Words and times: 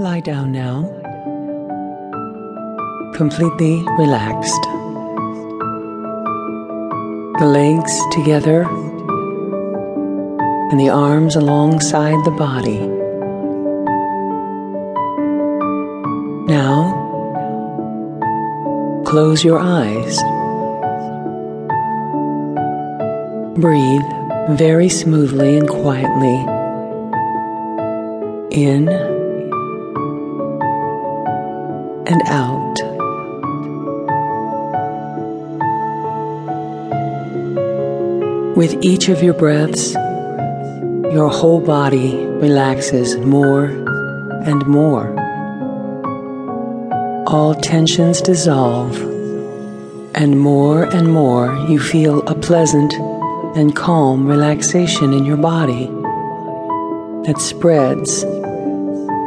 Lie 0.00 0.20
down 0.20 0.50
now, 0.50 0.84
completely 3.12 3.84
relaxed. 3.98 4.62
The 7.38 7.44
legs 7.44 7.92
together 8.10 8.62
and 10.70 10.80
the 10.80 10.88
arms 10.88 11.36
alongside 11.36 12.24
the 12.24 12.30
body. 12.30 12.78
Now, 16.50 16.94
close 19.04 19.44
your 19.44 19.58
eyes. 19.58 20.18
Breathe 23.60 24.56
very 24.56 24.88
smoothly 24.88 25.58
and 25.58 25.68
quietly 25.68 26.46
in 28.50 29.19
and 32.10 32.20
out. 32.26 32.76
With 38.56 38.84
each 38.84 39.08
of 39.08 39.22
your 39.22 39.32
breaths, 39.32 39.94
your 41.14 41.28
whole 41.28 41.60
body 41.60 42.16
relaxes 42.16 43.16
more 43.16 43.66
and 44.44 44.66
more. 44.66 45.14
All 47.26 47.54
tensions 47.54 48.20
dissolve, 48.20 48.96
and 50.14 50.38
more 50.38 50.84
and 50.94 51.12
more 51.12 51.54
you 51.68 51.78
feel 51.78 52.26
a 52.26 52.34
pleasant 52.34 52.92
and 53.56 53.74
calm 53.74 54.26
relaxation 54.26 55.12
in 55.12 55.24
your 55.24 55.36
body 55.36 55.86
that 57.24 57.36
spreads 57.38 58.24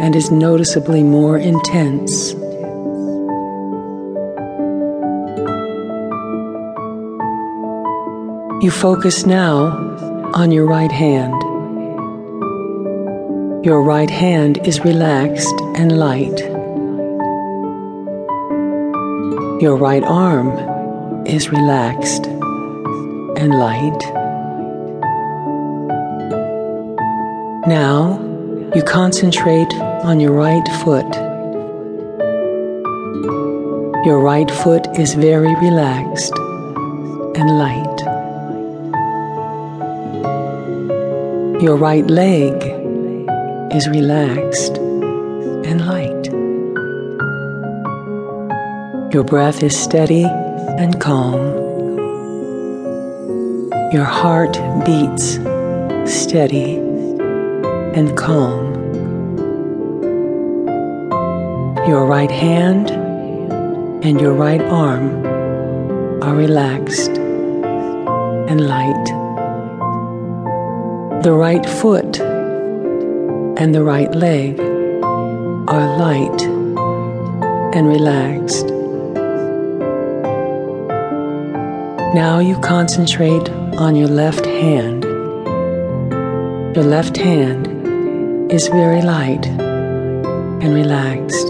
and 0.00 0.16
is 0.16 0.30
noticeably 0.30 1.02
more 1.02 1.38
intense. 1.38 2.34
You 8.62 8.70
focus 8.70 9.26
now 9.26 9.74
on 10.34 10.52
your 10.52 10.66
right 10.66 10.92
hand. 10.92 11.34
Your 13.64 13.82
right 13.82 14.08
hand 14.08 14.64
is 14.64 14.84
relaxed 14.84 15.60
and 15.74 15.98
light. 15.98 16.38
Your 19.60 19.74
right 19.74 20.04
arm 20.04 21.26
is 21.26 21.50
relaxed 21.50 22.28
and 22.28 23.52
light. 23.58 24.00
Now 27.66 28.20
you 28.76 28.82
concentrate 28.84 29.74
on 30.04 30.20
your 30.20 30.34
right 30.34 30.68
foot. 30.84 31.12
Your 34.06 34.20
right 34.20 34.48
foot 34.48 34.86
is 35.00 35.14
very 35.14 35.52
relaxed 35.56 36.32
and 37.34 37.58
light. 37.58 38.11
Your 41.62 41.76
right 41.76 42.04
leg 42.10 42.60
is 43.72 43.88
relaxed 43.88 44.78
and 44.78 45.86
light. 45.86 46.24
Your 49.14 49.22
breath 49.22 49.62
is 49.62 49.78
steady 49.78 50.24
and 50.24 51.00
calm. 51.00 51.38
Your 53.92 54.02
heart 54.02 54.54
beats 54.84 55.38
steady 56.12 56.78
and 57.94 58.16
calm. 58.16 58.74
Your 61.86 62.06
right 62.06 62.32
hand 62.32 62.90
and 64.04 64.20
your 64.20 64.34
right 64.34 64.62
arm 64.62 65.24
are 66.24 66.34
relaxed 66.34 67.12
and 68.48 68.66
light. 68.66 69.21
The 71.22 71.32
right 71.32 71.64
foot 71.64 72.18
and 72.18 73.72
the 73.72 73.84
right 73.84 74.12
leg 74.12 74.58
are 74.58 75.96
light 75.96 76.42
and 77.76 77.86
relaxed. 77.86 78.66
Now 82.12 82.40
you 82.40 82.58
concentrate 82.58 83.48
on 83.78 83.94
your 83.94 84.08
left 84.08 84.44
hand. 84.44 85.04
Your 86.74 86.84
left 86.84 87.16
hand 87.16 88.50
is 88.50 88.66
very 88.66 89.02
light 89.02 89.46
and 89.46 90.74
relaxed. 90.74 91.46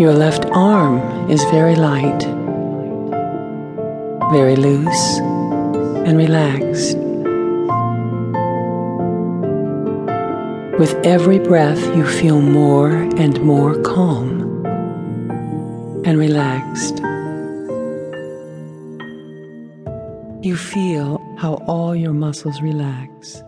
Your 0.00 0.12
left 0.12 0.46
arm 0.52 1.00
is 1.28 1.42
very 1.46 1.74
light, 1.74 2.22
very 4.30 4.54
loose 4.54 5.35
and 6.06 6.16
relaxed. 6.16 6.96
With 10.78 10.94
every 11.04 11.40
breath, 11.40 11.84
you 11.96 12.06
feel 12.06 12.40
more 12.40 12.90
and 12.92 13.40
more 13.42 13.74
calm 13.82 14.64
and 16.04 16.16
relaxed. 16.16 16.98
You 20.46 20.56
feel 20.56 21.20
how 21.38 21.54
all 21.66 21.96
your 21.96 22.12
muscles 22.12 22.62
relax. 22.62 23.42